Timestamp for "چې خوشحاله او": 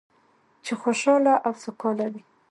0.65-1.53